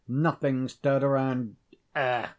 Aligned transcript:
Nothing 0.07 0.67
stirred 0.67 1.03
around. 1.03 1.57
Ugh! 1.95 2.29